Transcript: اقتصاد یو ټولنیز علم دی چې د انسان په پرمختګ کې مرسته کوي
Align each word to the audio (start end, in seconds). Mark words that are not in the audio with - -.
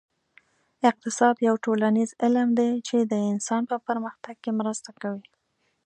اقتصاد 0.89 1.35
یو 1.47 1.55
ټولنیز 1.65 2.09
علم 2.23 2.47
دی 2.59 2.71
چې 2.87 2.97
د 3.11 3.13
انسان 3.31 3.61
په 3.71 3.77
پرمختګ 3.87 4.35
کې 4.43 4.51
مرسته 4.59 4.89
کوي 5.01 5.25